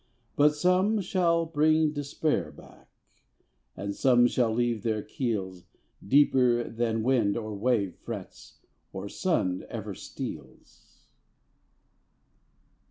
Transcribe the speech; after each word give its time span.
But 0.35 0.55
some 0.55 0.99
shall 0.99 1.45
bring 1.45 1.91
despair 1.91 2.51
back 2.51 2.89
And 3.77 3.93
some 3.93 4.25
shall 4.25 4.51
leave 4.51 4.81
their 4.81 5.03
keels 5.03 5.65
Deeper 6.03 6.67
than 6.67 7.03
wind 7.03 7.37
or 7.37 7.53
wave 7.53 7.97
frets, 7.97 8.57
Or 8.91 9.07
sun 9.07 9.63
ever 9.69 9.93
steals. 9.93 11.03